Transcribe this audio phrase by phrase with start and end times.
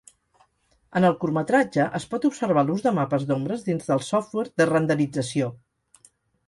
[0.99, 5.55] En el curtmetratge, es pot observar l’ús de mapes d’ombres dins del software de renderització.